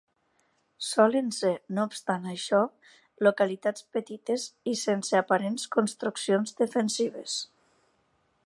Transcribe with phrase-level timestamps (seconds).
[0.85, 2.61] Solen ser no obstant això,
[3.27, 7.41] localitats petites, i sense aparents construccions defensives.